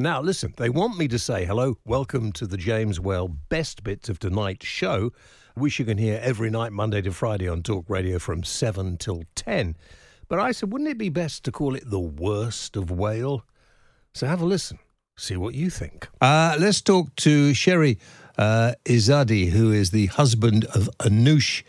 [0.00, 4.08] Now, listen, they want me to say hello, welcome to the James Whale Best Bits
[4.08, 5.12] of Tonight show,
[5.54, 9.24] which you can hear every night, Monday to Friday on Talk Radio from 7 till
[9.34, 9.76] 10.
[10.26, 13.44] But I said, wouldn't it be best to call it the worst of Whale?
[14.14, 14.78] So have a listen,
[15.18, 16.08] see what you think.
[16.18, 17.98] Uh, let's talk to Sherry
[18.38, 21.62] uh, Izadi, who is the husband of Anush.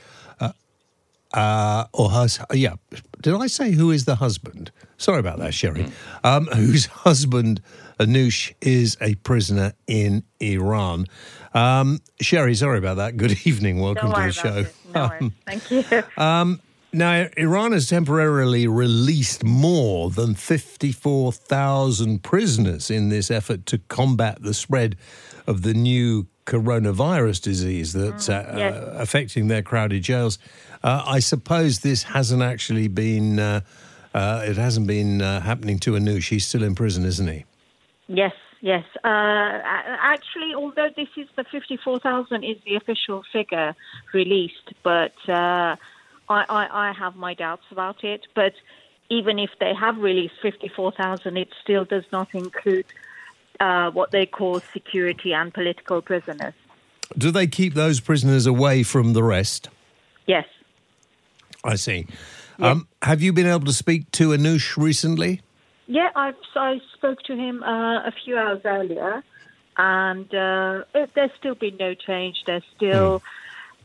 [1.34, 2.74] Uh, uh, or hus- yeah,
[3.22, 4.72] did I say who is the husband?
[4.98, 5.92] Sorry about that, Sherry.
[6.24, 7.62] Um, whose husband
[8.00, 11.06] Anush is a prisoner in Iran.
[11.54, 13.18] Um, Sherry, sorry about that.
[13.18, 13.80] Good evening.
[13.80, 14.66] Welcome to the show.
[14.94, 15.32] No worries.
[15.46, 16.04] Thank you.
[16.18, 16.62] Um,
[16.94, 24.54] now, Iran has temporarily released more than 54,000 prisoners in this effort to combat the
[24.54, 24.98] spread
[25.48, 28.74] of the new coronavirus disease that's uh, yes.
[28.74, 30.40] uh, affecting their crowded jails.
[30.84, 33.62] Uh, I suppose this hasn't actually been, uh,
[34.14, 36.30] uh, it hasn't been uh, happening to Anush.
[36.30, 37.46] He's still in prison, isn't he?
[38.08, 38.84] yes, yes.
[39.04, 39.08] Uh,
[39.64, 43.76] actually, although this is the 54,000 is the official figure
[44.14, 45.76] released, but uh,
[46.30, 48.28] I, I, I have my doubts about it.
[48.36, 48.54] But
[49.10, 52.86] even if they have released 54,000, it still does not include
[53.62, 56.54] uh, what they call security and political prisoners.
[57.18, 59.70] Do they keep those prisoners away from the rest?
[60.26, 60.46] Yes.
[61.64, 62.08] I see.
[62.60, 65.42] Um, have you been able to speak to Anush recently?
[65.88, 69.24] Yeah, I've, I spoke to him uh, a few hours earlier,
[69.78, 70.84] and uh,
[71.16, 72.38] there's still been no change.
[72.46, 73.22] There's still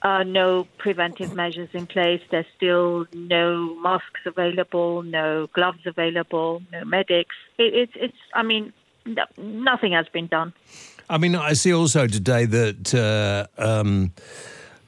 [0.02, 2.20] uh, no preventive measures in place.
[2.30, 7.34] There's still no masks available, no gloves available, no medics.
[7.58, 8.18] It, it's, it's.
[8.34, 8.72] I mean,
[9.06, 10.52] no, nothing has been done.
[11.08, 14.12] I mean, I see also today that, uh, um,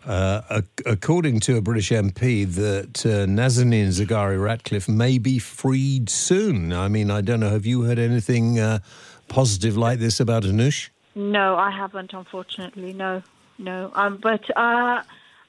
[0.05, 6.11] uh, ac- according to a British MP, that uh, Nazanin Zaghari Ratcliffe may be freed
[6.11, 6.73] soon.
[6.73, 7.51] I mean, I don't know.
[7.51, 8.81] Have you heard anything uh,
[9.29, 10.89] positive like this about Anush?
[11.15, 12.93] No, I haven't, unfortunately.
[12.93, 13.23] No,
[13.59, 13.91] no.
[13.95, 15.03] Um, but uh,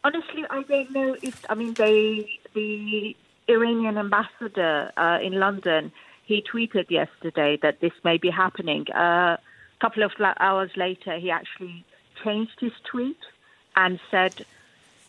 [0.04, 3.16] honestly, I don't know if I mean they the
[3.48, 5.92] Iranian ambassador uh, in London.
[6.30, 8.86] He tweeted yesterday that this may be happening.
[8.92, 9.40] Uh, a
[9.82, 11.84] couple of hours later, he actually
[12.24, 13.18] changed his tweet
[13.76, 14.46] and said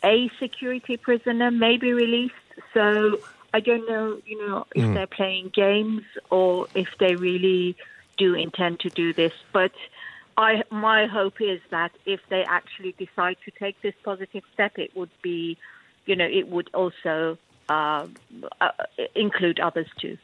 [0.02, 2.46] a security prisoner may be released.
[2.72, 3.20] So
[3.52, 7.76] I don't know, you know, if they're playing games or if they really
[8.16, 9.34] do intend to do this.
[9.52, 9.72] But
[10.38, 14.96] I, my hope is that if they actually decide to take this positive step, it
[14.96, 15.58] would be,
[16.06, 17.36] you know, it would also
[17.68, 18.06] uh,
[18.62, 18.70] uh,
[19.14, 20.16] include others too,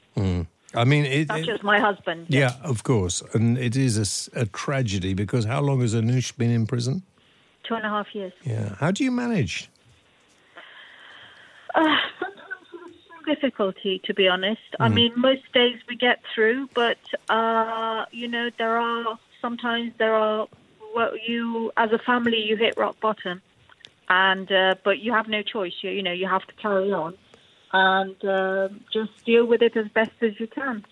[0.77, 2.27] I mean, it, not it- just my husband.
[2.29, 6.67] yeah, of course, and it is a tragedy because how long has Anush been in
[6.67, 7.03] prison?
[7.65, 8.33] Two and a half years.
[8.45, 9.69] Yeah, how do you manage?
[11.75, 11.83] Uh,
[12.21, 12.57] sometimes
[12.89, 14.61] it's some difficulty, to be honest.
[14.81, 16.99] I mean, most days we get through, but
[17.29, 20.47] uh, you know, there are sometimes there are
[20.95, 23.43] well, you as a family you hit rock bottom,
[24.09, 25.75] and uh, but you have no choice.
[25.83, 27.15] You you know you have to carry on
[27.73, 30.85] and uh, just deal with it as best as you can.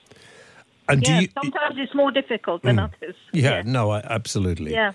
[0.89, 1.29] And yeah, do you?
[1.35, 3.15] sometimes it's more difficult than others.
[3.33, 4.73] Yeah, no, I, absolutely.
[4.73, 4.93] yeah.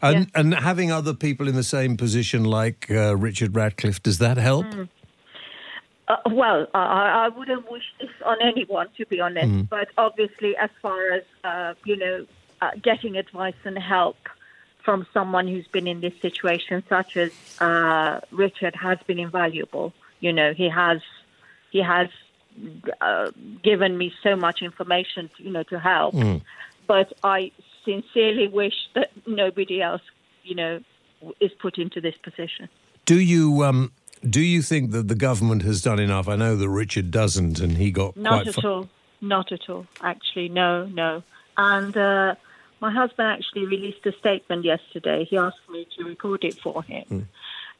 [0.00, 4.36] And and having other people in the same position like uh, Richard Ratcliffe, does that
[4.36, 4.66] help?
[6.08, 9.68] Uh, well, I, I wouldn't wish this on anyone, to be honest.
[9.68, 12.26] But obviously, as far as uh, you know,
[12.60, 14.16] uh, getting advice and help
[14.84, 17.30] from someone who's been in this situation, such as
[17.60, 19.92] uh, Richard, has been invaluable.
[20.18, 21.00] You know, he has
[21.72, 22.08] he has
[23.00, 23.30] uh,
[23.62, 26.14] given me so much information, you know, to help.
[26.86, 27.50] But I
[27.84, 30.02] sincerely wish that nobody else,
[30.44, 30.80] you know,
[31.40, 32.68] is put into this position.
[33.06, 33.92] Do you um
[34.28, 36.28] do you think that the government has done enough?
[36.28, 38.88] I know that Richard doesn't, and he got Not at fu- all.
[39.20, 39.86] not at all.
[40.00, 41.22] Actually, no, no.
[41.56, 42.34] And uh,
[42.80, 45.24] my husband actually released a statement yesterday.
[45.28, 47.28] He asked me to record it for him.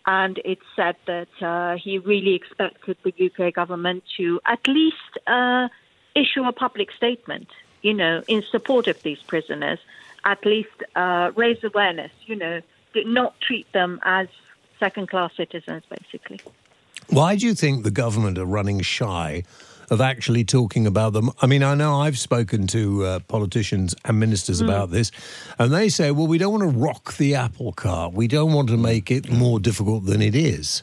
[0.06, 4.96] And it said that uh, he really expected the UK government to at least
[5.26, 5.69] uh,
[6.14, 7.49] issue a public statement,
[7.82, 9.78] you know, in support of these prisoners,
[10.25, 12.60] at least uh, raise awareness, you know,
[12.94, 14.28] not treat them as
[14.78, 16.40] second class citizens, basically.
[17.08, 19.44] Why do you think the government are running shy
[19.92, 21.30] of actually talking about them?
[21.42, 25.12] I mean, I know I've spoken to uh, politicians and ministers about this,
[25.58, 28.14] and they say, well, we don't want to rock the apple cart.
[28.14, 30.82] We don't want to make it more difficult than it is.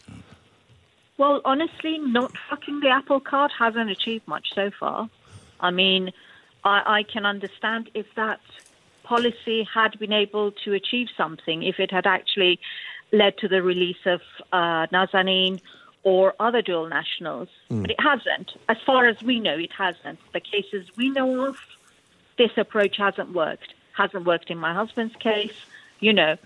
[1.18, 5.10] Well, honestly, not fucking the apple cart hasn't achieved much so far.
[5.60, 6.12] I mean,
[6.64, 8.40] I, I can understand if that
[9.04, 12.60] policy had been able to achieve something, if it had actually
[13.12, 14.22] led to the release of
[14.54, 15.60] uh, Nazanin
[16.04, 17.50] or other dual nationals.
[17.70, 18.52] But it hasn't.
[18.68, 20.20] As far as we know, it hasn't.
[20.34, 21.58] The cases we know of,
[22.38, 23.74] this approach hasn't worked.
[23.94, 25.54] Hasn't worked in my husband's case,
[26.00, 26.38] you know.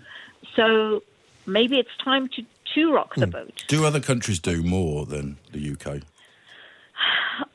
[0.56, 1.04] So
[1.46, 3.32] maybe it's time to, to rock the hmm.
[3.32, 3.64] boat.
[3.68, 6.02] Do other countries do more than the UK?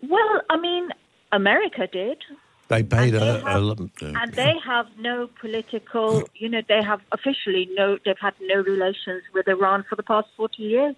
[0.02, 0.88] Well, I mean,
[1.30, 2.18] America did.
[2.66, 6.26] They paid And a, they have- a and they have no political, hmm.
[6.34, 10.28] you know, they have officially no, they've had no relations with Iran for the past
[10.36, 10.96] 40 years.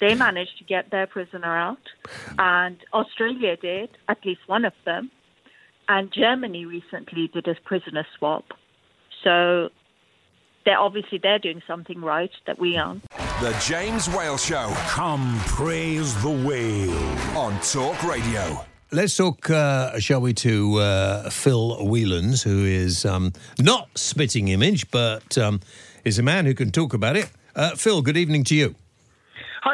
[0.00, 1.86] They managed to get their prisoner out,
[2.38, 5.10] and Australia did, at least one of them,
[5.88, 8.44] and Germany recently did a prisoner swap.
[9.22, 9.70] So
[10.64, 13.02] they're obviously they're doing something right that we aren't.
[13.40, 17.36] The James Whale Show Come praise the whale.
[17.36, 18.64] on Talk Radio.
[18.92, 24.90] Let's talk, uh, shall we, to uh, Phil Whelans, who is um, not spitting image,
[24.92, 25.60] but um,
[26.04, 27.30] is a man who can talk about it.
[27.56, 28.74] Uh, Phil, good evening to you.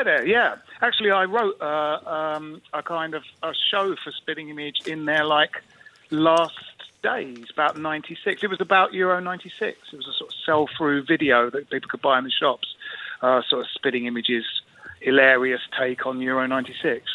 [0.03, 0.27] Hi there.
[0.27, 5.05] Yeah, actually, I wrote uh, um, a kind of a show for Spitting Image in
[5.05, 5.63] their like
[6.11, 6.59] last
[7.05, 8.43] days, about '96.
[8.43, 9.79] It was about Euro '96.
[9.93, 12.75] It was a sort of sell-through video that people could buy in the shops.
[13.21, 14.63] Uh, sort of Spitting Image's
[14.99, 17.09] hilarious take on Euro '96.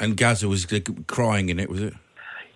[0.00, 0.66] And Gazza was
[1.06, 1.94] crying in it, was it?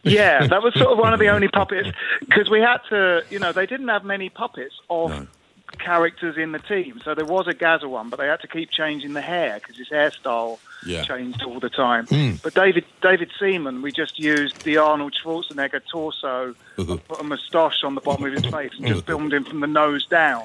[0.03, 3.39] Yeah, that was sort of one of the only puppets because we had to, you
[3.39, 5.27] know, they didn't have many puppets of No.
[5.79, 7.01] Characters in the team.
[7.05, 9.77] So there was a Gazza one, but they had to keep changing the hair because
[9.77, 11.03] his hairstyle Yeah.
[11.05, 12.07] changed all the time.
[12.43, 17.95] But David David Seaman, we just used the Arnold Schwarzenegger torso, put a moustache on
[17.95, 20.45] the bottom of his face, and just filmed him from the nose down.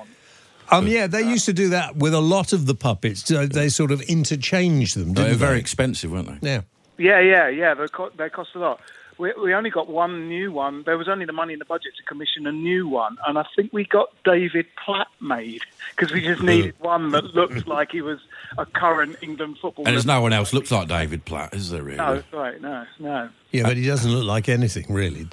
[0.71, 3.25] Um, yeah, they used to do that with a lot of the puppets.
[3.25, 5.59] So They sort of interchanged them, They didn't were very they?
[5.59, 6.49] expensive, weren't they?
[6.49, 6.61] Yeah.
[6.97, 7.73] Yeah, yeah, yeah.
[7.73, 8.79] They, co- they cost a lot.
[9.21, 10.81] We, we only got one new one.
[10.83, 13.45] There was only the money in the budget to commission a new one, and I
[13.55, 15.61] think we got David Platt made
[15.95, 16.83] because we just needed mm.
[16.83, 18.17] one that looked like he was
[18.57, 19.87] a current England footballer.
[19.87, 21.97] And there's no one else looks like David Platt, is there really?
[21.97, 22.59] No, right.
[22.59, 23.29] No, no.
[23.51, 25.27] Yeah, but he doesn't look like anything, really.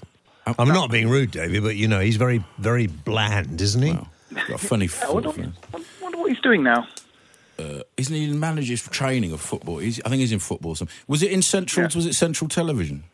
[0.59, 3.93] I'm not being rude, David, but, you know, he's very, very bland, isn't he?
[3.93, 5.25] Well, he's got a funny I foot.
[5.25, 6.87] wonder, I wonder what he's doing now.
[7.59, 9.79] Uh, isn't he in manager's training of football?
[9.79, 10.73] He's, I think he's in football.
[10.73, 10.95] or something.
[11.07, 11.85] Was it in Central?
[11.85, 11.97] Yeah.
[11.97, 13.05] Was it Central Television?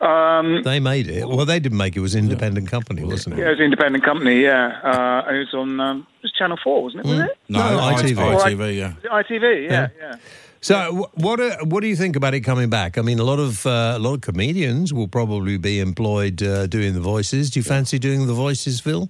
[0.00, 1.28] Um, They made it.
[1.28, 1.98] Well, they didn't make it.
[1.98, 3.40] It was an independent company, wasn't it?
[3.40, 4.40] yeah, it was an independent company.
[4.42, 7.08] Yeah, uh, and it was on um, it was Channel Four, wasn't it?
[7.08, 7.38] Was it?
[7.48, 8.16] No, No, I- ITV.
[8.40, 8.94] ITV, yeah.
[8.94, 9.70] Was it ITV.
[9.70, 10.14] Yeah, yeah.
[10.62, 12.98] So, what uh, what do you think about it coming back?
[12.98, 16.66] I mean, a lot of uh, a lot of comedians will probably be employed uh,
[16.66, 17.50] doing the voices.
[17.50, 19.08] Do you fancy doing the voices, Phil?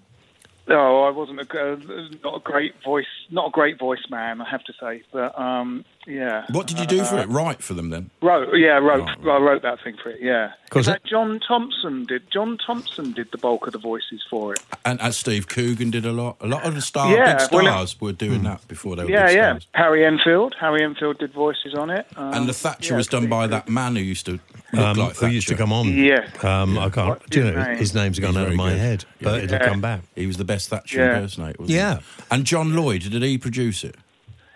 [0.68, 1.76] No, I wasn't a, uh,
[2.22, 5.02] not a great voice, not a great voice man, I have to say.
[5.12, 6.44] But um, yeah.
[6.50, 7.28] What did you do for it?
[7.28, 8.10] Write for them then?
[8.22, 9.06] Wrote, yeah, wrote.
[9.20, 10.20] Right, I wrote that thing for it.
[10.20, 10.52] Yeah.
[10.70, 12.30] 'Cause In fact, that- John Thompson did.
[12.30, 14.60] John Thompson did the bulk of the voices for it.
[14.84, 16.36] And, and Steve Coogan did a lot.
[16.40, 19.10] A lot of the star, Yeah, big well, stars were doing that before they were
[19.10, 19.50] Yeah, big yeah.
[19.50, 19.66] stars.
[19.74, 20.54] Harry Enfield.
[20.60, 22.06] Harry Enfield did voices on it.
[22.16, 24.38] Um, And the Thatcher yeah, was done by that man who used to
[24.72, 25.88] look Um, like who used to come on?
[25.88, 26.26] Yeah.
[26.42, 27.08] Um, I can't.
[27.08, 27.76] What's Do you his know name?
[27.78, 28.78] his name's gone He's out of my good.
[28.78, 29.44] head, but Yeah.
[29.56, 30.00] it'll come back.
[30.14, 31.16] He was the best Thatcher Yeah.
[31.16, 31.96] impersonator, wasn't Yeah.
[31.96, 32.02] he?
[32.30, 33.96] And John Lloyd, did he produce it?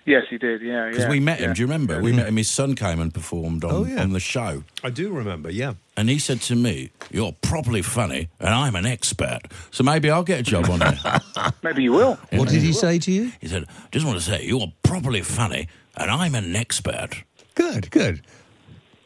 [0.06, 0.60] Yes, he did.
[0.60, 1.08] Yeah, Because yeah.
[1.10, 1.54] we met him, yeah.
[1.54, 2.02] do you remember?
[2.02, 4.02] We met him, his son came and performed on, Oh, yeah.
[4.02, 4.62] on the show.
[4.82, 5.50] I do remember.
[5.50, 5.74] Yeah.
[5.96, 9.40] And he said to me, You're properly funny, and I'm an expert.
[9.70, 10.98] So maybe I'll get a job on there.
[11.62, 12.18] Maybe you will.
[12.32, 13.32] What did he say to you?
[13.40, 17.24] he said, Just want to say, You're properly funny, and I'm an expert.
[17.54, 18.20] Good, good.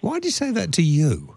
[0.00, 1.34] Why did he say that to you?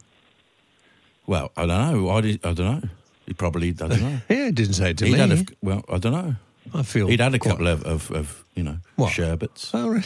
[1.27, 2.09] Well, I don't know.
[2.09, 2.89] I, did, I don't know.
[3.27, 4.17] He probably, I don't know.
[4.29, 5.19] Yeah, he didn't say it to He'd me.
[5.19, 6.35] had a, well, I don't know.
[6.73, 9.11] I feel He'd had a couple of, of, of you know, What?
[9.11, 9.71] sherbets.
[9.73, 10.03] Oh, really?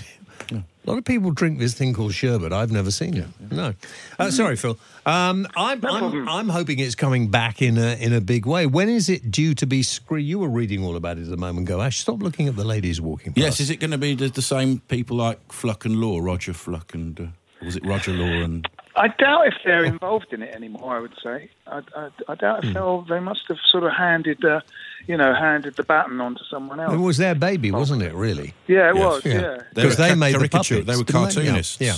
[0.52, 2.54] A lot of people drink this thing called sherbet.
[2.54, 3.26] I've never seen it.
[3.52, 3.74] No.
[4.20, 4.78] Uh, sorry, Phil.
[5.08, 8.68] Um, I'm, I'm, I'm hoping it's coming back in a, in a big way.
[8.68, 10.28] When is it due to be screened?
[10.28, 11.82] You were reading all about it at a moment ago.
[11.82, 13.38] Ash, stop looking at the ladies walking past.
[13.44, 16.54] Yes, is it going to be the, the same people like Fluck and Law, Roger
[16.54, 18.68] Fluck and, uh, was it Roger Law and
[18.98, 20.96] I doubt if they're involved in it anymore.
[20.96, 21.50] I would say.
[21.68, 23.02] I, I, I doubt if they'll.
[23.02, 24.62] They must have sort of handed the,
[25.08, 26.94] you know, handed the baton on to someone else.
[26.94, 28.14] It was their baby, wasn't it?
[28.14, 28.54] Really?
[28.68, 29.04] yeah, it Yes.
[29.06, 29.26] was.
[29.26, 29.58] Yeah.
[29.74, 31.14] Because they ca- made the puppets, They were didn't they?
[31.14, 31.24] Yeah.
[31.26, 31.82] cartoonists.
[31.82, 31.96] Yeah.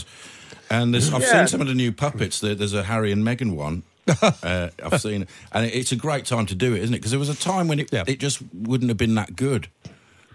[0.69, 1.31] And there's, I've Yeah.
[1.31, 2.39] seen some of the new puppets.
[2.41, 3.83] There's a Harry and Meghan one.
[4.21, 6.99] uh, I've seen and it's a great time to do it, isn't it?
[6.99, 8.05] Because there was a time when it Yeah.
[8.07, 9.67] it just wouldn't have been that good.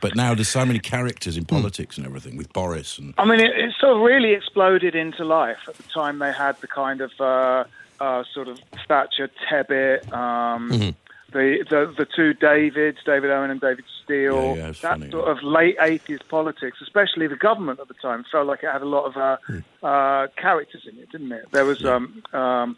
[0.02, 1.40] But now there's so many characters Hmm.
[1.40, 4.94] in politics and everything with Boris and I mean, it, it sort of really exploded
[4.94, 7.64] into life at the time they had the kind of uh,
[8.00, 10.90] uh, sort of Thatcher, Tebbit, um, Mm-hmm.
[11.32, 14.40] the, the the two Davids, David Owen and David Steel.
[14.42, 15.32] Yeah, yeah, that funny, sort yeah.
[15.32, 18.90] of late eighties politics, especially the government at the time, felt like it had a
[18.96, 19.58] lot of uh, Hmm.
[19.82, 21.46] uh, characters in it, didn't it?
[21.52, 22.76] There was um, um,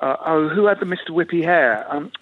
[0.00, 1.10] uh, oh, who had the Mr.
[1.10, 1.86] Whippy hair?
[1.88, 2.12] Um,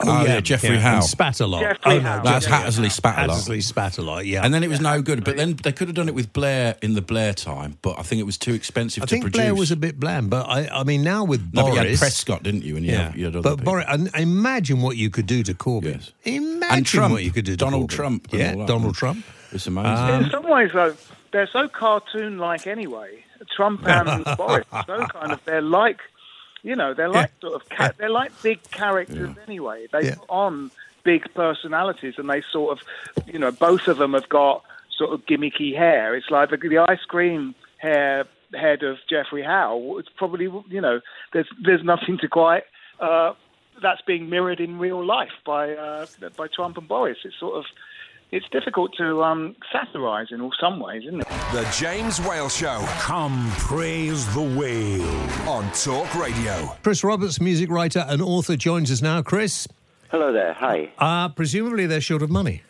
[0.00, 1.00] Oh, yeah, Geoffrey and Howe.
[1.00, 1.60] spat a lot.
[1.60, 2.22] Geoffrey Oh, Howe.
[2.22, 2.58] that's Yeah, yeah.
[2.60, 3.30] Hattersley spat a lot.
[3.30, 4.26] Hattersley spat a lot.
[4.26, 4.44] Yeah.
[4.44, 5.24] And then it was no good.
[5.24, 7.78] But then they could have done it with Blair in the Blair time.
[7.82, 9.40] But I think it was too expensive I to think produce.
[9.40, 11.90] Blair was a bit bland, but I, I mean, now with no, Boris, but you
[11.90, 12.76] had Prescott, didn't you?
[12.76, 13.72] And you yeah, had, you had other but people.
[13.72, 15.94] Boris, and imagine what you could do to Corbyn.
[15.96, 16.12] Yes.
[16.24, 17.94] Imagine And Trump, what you could do to Donald Corbyn.
[17.96, 18.68] Trump and Yeah, all that.
[18.68, 19.24] Donald Trump.
[19.50, 19.92] It's amazing.
[20.14, 20.94] Um, in some ways, though,
[21.32, 23.24] they're so cartoon-like anyway.
[23.56, 25.98] Trump and Boris, so kind of they're like,
[26.68, 29.86] you know, they're like sort of ca- they're like big characters anyway.
[29.90, 30.14] They Yeah.
[30.16, 30.70] put on
[31.02, 32.78] big personalities, and they sort of,
[33.26, 34.62] you know, both of them have got
[35.00, 36.14] sort of gimmicky hair.
[36.14, 39.96] It's like the, the ice cream hair head of Geoffrey Howe.
[39.98, 41.00] It's probably, you know,
[41.32, 42.64] there's there's nothing to quite.
[43.00, 43.32] Uh,
[43.80, 46.04] that's being mirrored in real life by uh,
[46.36, 47.18] by Trump and Boris.
[47.24, 47.64] It's sort of
[48.30, 51.28] it's difficult to um, satirise in all some ways, isn't it?
[51.58, 55.02] The James Whale Show Come praise the whale.
[55.48, 56.76] on Talk Radio.
[56.84, 59.22] Chris Roberts, music writer and author, joins us now.
[59.22, 59.66] Chris,
[60.12, 60.52] Hello there.
[60.52, 60.92] Hi.
[60.98, 62.62] uh, presumably they're short of money.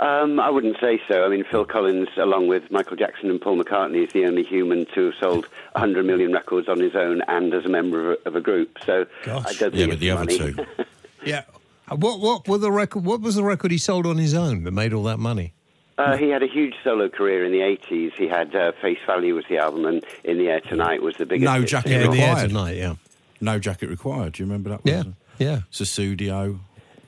[0.00, 1.22] Um, I wouldn't say so.
[1.26, 4.86] I mean, Phil Collins, along with Michael Jackson and Paul McCartney, is the only human
[4.94, 8.28] to have sold 100 million records on his own and as a member of a,
[8.28, 8.78] of a group.
[8.86, 9.44] So Gosh.
[9.48, 10.84] I don't think yeah, but it's the other two.
[11.26, 11.42] Yeah.
[11.90, 13.04] Uh, What what were the record?
[13.04, 15.52] What was the record he sold on his own that made all that money?
[15.98, 18.12] Uh, he had a huge solo career in the 80s.
[18.14, 21.26] He had uh, Face Value was the album, and In the Air Tonight was the
[21.26, 21.44] biggest.
[21.52, 22.12] No hit Jacket single.
[22.12, 22.48] in the air Required.
[22.48, 22.76] tonight.
[22.76, 22.94] Yeah.
[23.40, 24.32] No jacket required.
[24.34, 24.80] Do you remember that?
[24.84, 24.96] Yeah.
[24.98, 25.16] one?
[25.38, 25.60] Yeah.
[25.72, 26.58] Sussudio,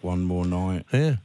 [0.02, 0.86] One More Night.
[0.92, 1.16] Yeah.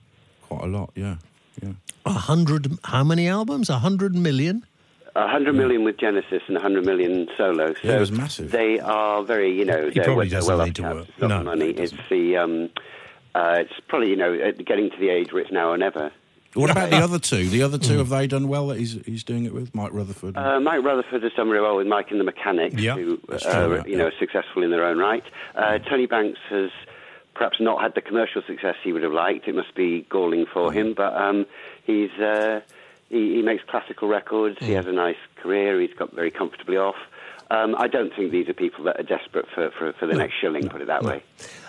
[0.44, 0.92] Quite a lot.
[0.96, 1.16] Yeah.
[1.62, 1.74] Yeah.
[2.06, 2.68] A hundred.
[2.84, 3.70] How many albums?
[3.70, 4.66] A hundred million.
[5.14, 7.74] 100 million with Genesis and 100 million solo.
[7.74, 8.52] So Yeah, it was massive.
[8.52, 11.08] They are very, you know, they're, probably doesn't well need to work.
[11.08, 11.70] It's not No, money.
[11.70, 12.70] It's the, um,
[13.34, 16.12] uh, it's probably, you know, uh, getting to the age where it's now or never.
[16.56, 17.48] What about the other two?
[17.50, 17.84] The other Hmm.
[17.84, 20.36] two have they done well that he's he's doing it with Mike Rutherford?
[20.38, 23.46] Uh, Mike Rutherford has done very well with Mike and the Mechanics, Yeah, who that's
[23.46, 23.84] uh, true, yeah.
[23.86, 25.24] you know are successful in their own right.
[25.56, 26.72] Uh, Tony Banks has
[27.34, 29.48] perhaps not had the commercial success he would have liked.
[29.48, 31.46] It must be galling for him, but um,
[31.86, 32.62] he's uh,
[33.10, 34.58] he, he makes classical records.
[34.60, 35.80] He has a nice career.
[35.82, 36.96] He's got very comfortably off.
[37.52, 40.34] Um, I don't think these are people that are desperate for, for, for the next
[40.42, 41.24] shilling, put it that way.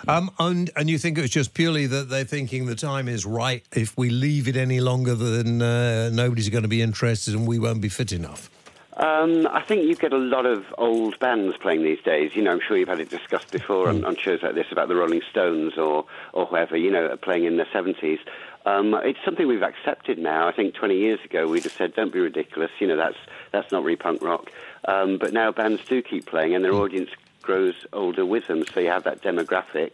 [0.07, 3.25] Um, and and you think it was just purely that they're thinking the time is
[3.25, 3.63] right.
[3.75, 7.59] If we leave it any longer, then uh, nobody's going to be interested, and we
[7.59, 8.49] won't be fit enough.
[8.97, 12.35] Um, I think you get a lot of old bands playing these days.
[12.35, 14.87] You know, I'm sure you've had it discussed before on, on shows like this about
[14.87, 18.17] the Rolling Stones or, or whoever, you know, playing in the 70s.
[18.65, 20.47] Um, it's something we've accepted now.
[20.47, 23.17] I think 20 years ago we'd have said, don't be ridiculous, you know, that's,
[23.51, 24.51] that's not really punk rock.
[24.85, 27.09] Um, but now bands do keep playing and their audience
[27.41, 29.91] grows older with them, so you have that demographic.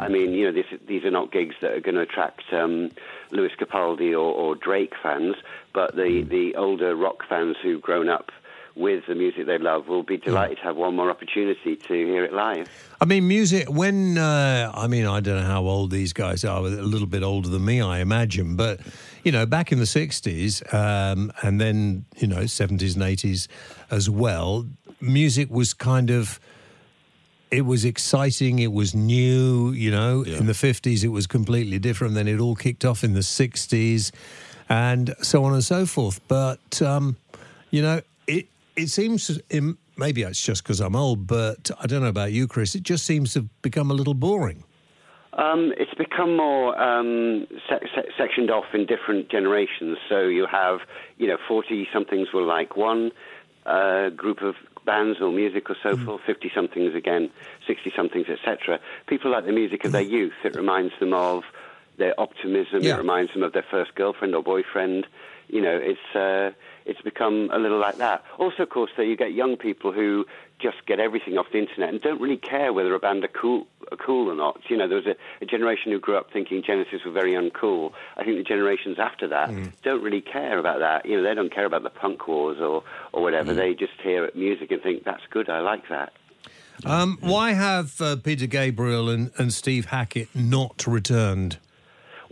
[0.00, 2.90] I mean, you know, this, these are not gigs that are going to attract um,
[3.30, 5.36] Lewis Capaldi or, or Drake fans,
[5.72, 8.32] but the, the older rock fans who've grown up
[8.74, 12.24] with the music they love will be delighted to have one more opportunity to hear
[12.24, 12.68] it live.
[13.00, 13.70] I mean, music.
[13.70, 16.58] When uh, I mean, I don't know how old these guys are.
[16.58, 18.54] A little bit older than me, I imagine.
[18.54, 18.80] But
[19.26, 23.48] you know, back in the '60s, um, and then you know, '70s and '80s
[23.90, 24.64] as well,
[25.00, 26.38] music was kind of.
[27.50, 28.60] It was exciting.
[28.60, 29.72] It was new.
[29.72, 32.14] You know, in the '50s, it was completely different.
[32.14, 34.12] Then it all kicked off in the '60s,
[34.68, 36.20] and so on and so forth.
[36.28, 37.16] But um,
[37.72, 39.40] you know, it it seems
[39.96, 42.76] maybe it's just because I'm old, but I don't know about you, Chris.
[42.76, 44.62] It just seems to have become a little boring.
[45.36, 49.98] Um, it's become more um, se- se- sectioned off in different generations.
[50.08, 50.80] So you have,
[51.18, 53.12] you know, 40 somethings will like one
[53.66, 54.54] uh, group of
[54.86, 57.30] bands or music or so forth, 50 somethings again,
[57.66, 58.78] 60 somethings, etc.
[59.08, 60.32] People like the music of their youth.
[60.44, 61.42] It reminds them of
[61.98, 62.94] their optimism, Yeah.
[62.94, 65.06] it reminds them of their first girlfriend or boyfriend.
[65.48, 66.50] You know, it's, uh,
[66.84, 68.24] it's become a little like that.
[68.38, 70.26] Also, of course, there you get young people who
[70.58, 73.66] just get everything off the internet and don't really care whether a band are cool,
[73.90, 74.60] are cool or not.
[74.68, 77.92] You know, there was a, a generation who grew up thinking Genesis were very uncool.
[78.16, 79.50] I think the generations after that
[79.82, 81.04] don't really care about that.
[81.04, 83.52] You know, they don't care about the punk wars or, or whatever.
[83.52, 86.12] They just hear music and think, that's good, I like that.
[86.84, 91.58] Um, why have uh, Peter Gabriel and, and Steve Hackett not returned?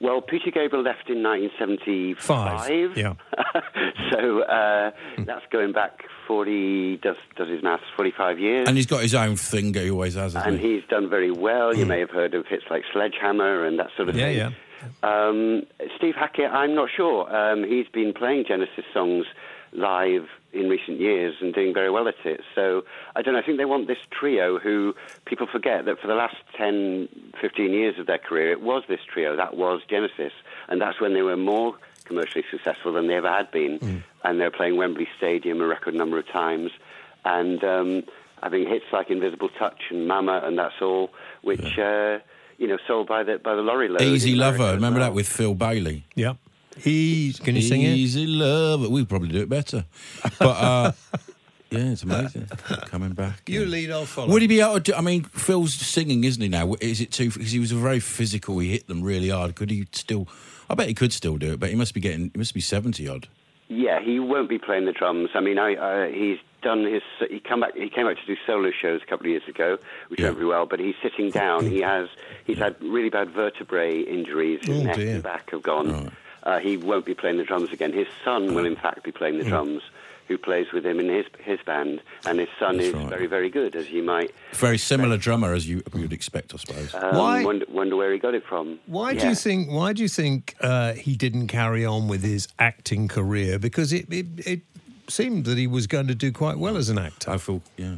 [0.04, 2.22] Well, Peter Gabriel left in 1975.
[2.22, 3.14] Five, yeah.
[4.12, 4.90] so uh,
[5.24, 8.68] that's going back 40, does, does his maths, 45 years.
[8.68, 10.74] And he's got his own thing that he always has, hasn't And he?
[10.74, 11.74] he's done very well.
[11.74, 14.36] You may have heard of hits like Sledgehammer and that sort of Yeah, thing.
[14.36, 14.50] yeah.
[15.02, 15.62] Um,
[15.96, 17.34] Steve Hackett, I'm not sure.
[17.34, 19.24] Um, he's been playing Genesis songs
[19.74, 22.40] live in recent years and doing very well at it.
[22.54, 22.84] So
[23.16, 23.40] I don't know.
[23.40, 27.08] I think they want this trio who people forget that for the last 10,
[27.40, 29.36] 15 years of their career, it was this trio.
[29.36, 30.32] That was Genesis.
[30.68, 34.02] And that's when they were more commercially successful than they ever had been.
[34.22, 36.70] And they're playing Wembley Stadium a record number of times.
[37.24, 38.04] And um,
[38.42, 41.10] having hits like Invisible Touch and Mama and That's All,
[41.42, 42.18] which, uh,
[42.58, 44.02] you know, sold by the, by the lorry load.
[44.02, 44.74] Easy Lover.
[44.74, 45.08] Remember well.
[45.08, 46.04] that with Phil Bailey?
[46.14, 46.34] Yeah.
[46.78, 47.88] He's, can you sing it?
[47.96, 48.88] Easy Lover.
[48.88, 49.84] We'd probably do it better.
[50.38, 50.92] But, uh,
[51.70, 52.46] yeah, it's amazing.
[52.86, 53.42] Coming back.
[53.48, 53.66] You yeah.
[53.66, 54.28] lead, I'll follow.
[54.32, 56.74] Would he be able to do, I mean, Phil's singing, isn't he now?
[56.80, 59.54] Is it too, because he was very physical, he hit them really hard.
[59.54, 60.28] Could he still,
[60.68, 62.60] I bet he could still do it, but he must be getting, he must be
[62.60, 63.28] 70 odd.
[63.68, 65.30] Yeah, he won't be playing the drums.
[65.34, 67.02] I mean, I, uh, he's done his.
[67.30, 67.74] He come back.
[67.74, 69.78] He came out to do solo shows a couple of years ago,
[70.08, 70.26] which Yeah.
[70.26, 70.66] went very well.
[70.66, 71.64] But he's sitting down.
[71.70, 72.08] He has.
[72.46, 74.60] He's had really bad vertebrae injuries.
[74.66, 75.14] His Oh, neck dear.
[75.14, 76.12] and back have gone.
[76.44, 77.92] Uh, he won't be playing the drums again.
[77.92, 79.42] His son will, in fact, be playing Hmm.
[79.44, 79.82] the drums.
[80.28, 82.00] Who plays with him in his his band?
[82.24, 83.08] And his son That's is right.
[83.10, 86.94] very, very good, as you might Very similar drummer as you would expect, I suppose.
[86.94, 88.78] um, Why- Wonder, wonder where he got it from.
[88.86, 89.70] Why do you think?
[89.70, 93.58] Why do you think uh, he didn't carry on with his acting career?
[93.58, 94.60] Because it, it it
[95.08, 97.30] seemed that he was going to do quite well as an actor.
[97.30, 97.96] I feel, yeah.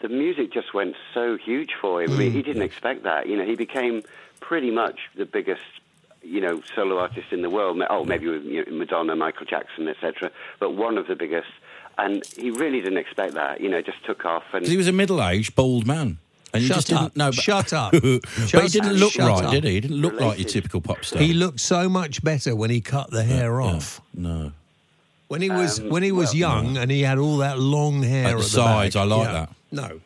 [0.00, 2.12] the music just went so huge for him.
[2.12, 3.26] I mean, he didn't expect that.
[3.28, 4.04] You know, he became
[4.40, 5.60] pretty much the biggest,
[6.28, 7.80] you know, solo artist in the world.
[7.90, 10.30] Oh, maybe with you know, Madonna, Michael Jackson, etc.
[10.60, 11.48] But one of the biggest.
[11.96, 13.60] And he really didn't expect that.
[13.60, 14.44] You know, just took off.
[14.52, 16.18] And 'Cause he was a middle-aged bald man.
[16.54, 17.00] And he Shut just up.
[17.00, 17.30] didn't know.
[17.32, 17.92] Shut up.
[17.92, 19.50] but he didn't look right, up.
[19.50, 19.72] did he?
[19.72, 21.20] He didn't look like your typical pop star.
[21.20, 24.00] He looked so much better when he cut the hair off.
[24.14, 24.52] no.
[25.26, 28.02] When he was Um, when he was well- young and he had all that long
[28.02, 29.02] hair At at the the, sides, back.
[29.02, 29.32] I like Yeah.
[29.32, 29.50] that.
[29.70, 30.00] No,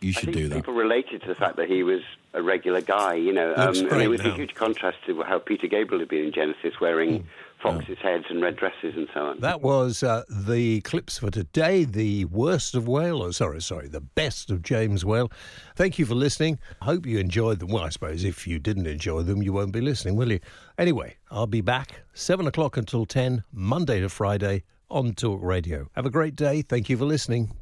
[0.00, 0.54] You I should think do that.
[0.56, 2.00] people related to the fact that he was
[2.34, 3.52] a regular guy, you know.
[3.56, 4.32] Um, and it was now.
[4.32, 7.26] a huge contrast to how Peter Gabriel had been in Genesis, wearing
[7.62, 9.38] foxes' heads and red dresses and so on.
[9.40, 11.84] that was uh, the clips for today.
[11.84, 15.30] The worst of Whale, or sorry, sorry, the best of James Whale.
[15.76, 16.58] Thank you for listening.
[16.80, 17.68] I hope you enjoyed them.
[17.68, 20.40] Well, I suppose if you didn't enjoy them, you won't be listening, will you?
[20.76, 25.88] Anyway, I'll be back seven o'clock until ten, Monday to Friday on Talk Radio.
[25.92, 26.62] Have a great day.
[26.62, 27.61] Thank you for listening.